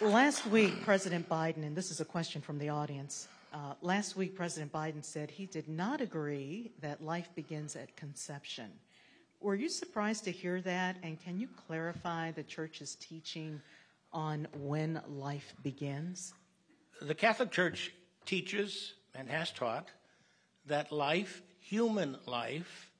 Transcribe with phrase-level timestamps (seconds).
[0.00, 3.28] Last week, President Biden, and this is a question from the audience.
[3.52, 8.72] Uh, last week, President Biden said he did not agree that life begins at conception.
[9.40, 10.96] Were you surprised to hear that?
[11.04, 13.60] And can you clarify the church's teaching
[14.12, 16.34] on when life begins?
[17.00, 17.92] The Catholic Church
[18.26, 19.90] teaches and has taught
[20.66, 22.90] that life, human life,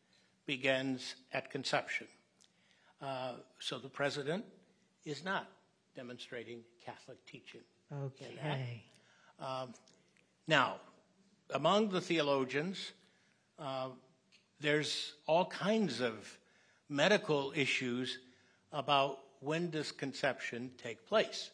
[0.46, 2.06] begins at conception.
[3.02, 4.44] Uh, so the president
[5.04, 5.48] is not
[5.94, 7.60] demonstrating Catholic teaching.
[7.92, 8.82] Okay.
[9.38, 9.72] Um,
[10.46, 10.76] now,
[11.54, 12.92] among the theologians,
[13.58, 13.88] uh,
[14.60, 16.38] there's all kinds of
[16.88, 18.18] medical issues
[18.72, 21.50] about when does conception take place.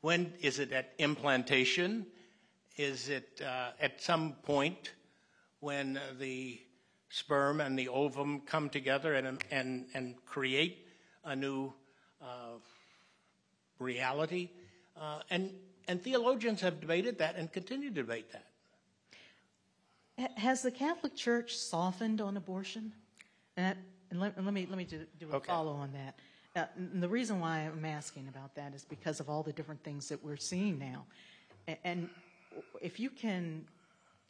[0.00, 2.06] When is it at implantation?
[2.76, 4.92] Is it uh, at some point
[5.60, 6.60] when the
[7.08, 10.86] sperm and the ovum come together and, and, and create
[11.24, 11.72] a new
[12.22, 12.58] uh,
[13.78, 14.50] reality?
[14.96, 15.52] Uh, and,
[15.86, 18.44] and theologians have debated that and continue to debate that.
[20.36, 22.92] Has the Catholic Church softened on abortion?
[23.56, 23.76] And,
[24.10, 25.46] and let, let, me, let me do, do a Okay.
[25.46, 26.14] follow on that.
[26.56, 29.82] Uh, and the reason why I'm asking about that is because of all the different
[29.84, 31.04] things that we're seeing now.
[31.68, 32.08] A- And
[32.80, 33.64] if you can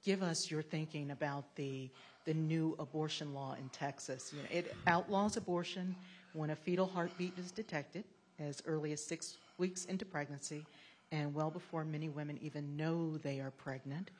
[0.05, 1.91] give us your thinking about the,
[2.25, 4.33] the new abortion law in Texas.
[4.33, 5.95] You know, it outlaws abortion
[6.34, 8.05] when a fetal heartbeat is detected
[8.39, 10.64] as early as six weeks into pregnancy
[11.12, 14.11] and well before many women even know they are pregnant.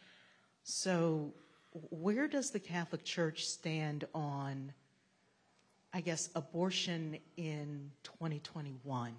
[0.65, 1.33] So,
[1.91, 4.73] where does the Catholic Church stand on,
[5.93, 9.15] I guess, abortion in 2021,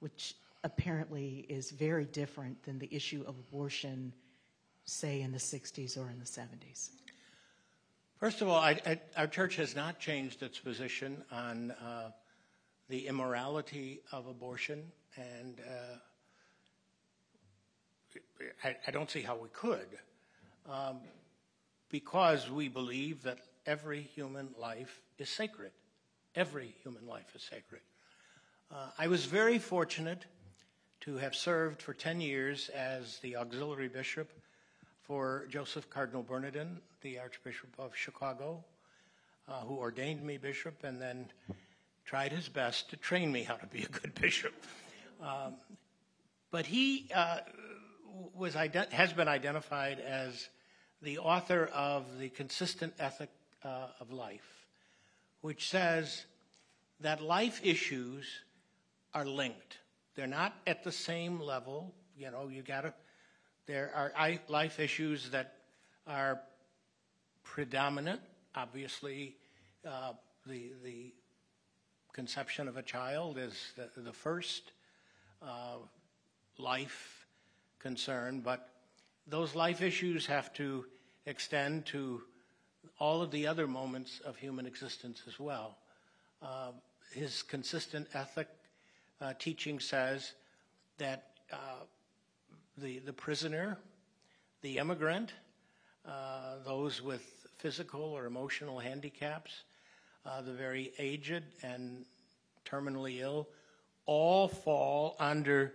[0.00, 4.12] which apparently is very different than the issue of abortion,
[4.84, 6.90] say, in the 60s or in the 70s?
[8.18, 12.10] First of all, I, I, our church has not changed its position on uh,
[12.88, 14.84] the immorality of abortion,
[15.16, 15.96] and uh,
[18.64, 19.88] I, I don't see how we could,
[20.70, 21.00] um,
[21.90, 25.72] because we believe that every human life is sacred.
[26.34, 27.80] Every human life is sacred.
[28.70, 30.26] Uh, I was very fortunate
[31.00, 34.30] to have served for 10 years as the auxiliary bishop
[35.02, 38.64] for Joseph Cardinal Bernardin, the Archbishop of Chicago,
[39.48, 41.26] uh, who ordained me bishop and then
[42.06, 44.54] tried his best to train me how to be a good bishop.
[45.20, 45.54] Um,
[46.50, 47.38] but he uh,
[48.34, 50.48] was has been identified as
[51.02, 53.28] the author of the Consistent Ethic
[53.64, 54.66] uh, of Life,
[55.40, 56.24] which says
[57.00, 58.26] that life issues
[59.12, 59.78] are linked.
[60.14, 61.94] They're not at the same level.
[62.16, 62.94] You know, you got to.
[63.66, 65.54] There are life issues that
[66.06, 66.40] are
[67.42, 68.20] predominant.
[68.54, 69.36] Obviously,
[69.84, 70.12] uh,
[70.46, 71.12] the the
[72.16, 74.72] conception of a child is the, the first
[75.42, 75.76] uh,
[76.56, 77.26] life
[77.78, 78.70] concern, but
[79.28, 80.86] those life issues have to
[81.26, 82.22] extend to
[82.98, 85.76] all of the other moments of human existence as well.
[86.40, 86.70] Uh,
[87.12, 88.48] his consistent ethic
[89.20, 90.32] uh, teaching says
[90.96, 91.84] that uh,
[92.78, 93.76] the, the prisoner,
[94.62, 95.34] the immigrant,
[96.08, 99.64] uh, those with physical or emotional handicaps,
[100.26, 102.04] uh, the very aged and
[102.64, 103.48] terminally ill,
[104.06, 105.74] all fall under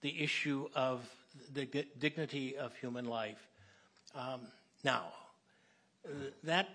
[0.00, 1.08] the issue of
[1.52, 3.48] the di- dignity of human life.
[4.14, 4.40] Um,
[4.82, 5.04] now,
[6.04, 6.10] uh,
[6.42, 6.68] that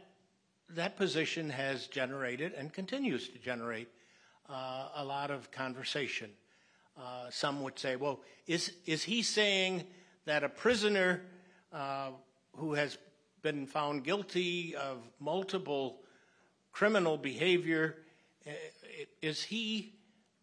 [0.72, 3.90] that position has generated and continues to generate
[4.50, 6.30] uh, a lot of conversation.
[6.98, 9.84] Uh, some would say, well, is, is he saying
[10.26, 11.22] that a prisoner
[11.74, 12.10] uh,
[12.56, 12.98] who has
[13.42, 16.02] been found guilty of multiple
[16.72, 17.98] criminal behavior,
[18.48, 18.52] uh,
[19.22, 19.94] is he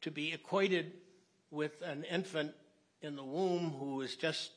[0.02, 0.92] to be equated
[1.50, 2.52] with an infant
[3.02, 4.50] in the womb who is just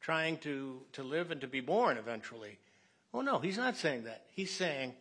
[0.00, 2.58] trying to, to live and to be born eventually?
[3.12, 4.26] Oh, no, he's not saying that.
[4.32, 4.94] He's saying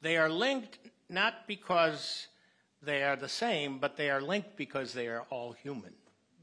[0.00, 0.78] they are linked
[1.08, 2.28] not because
[2.82, 5.92] they are the same, but they are linked because they are all human.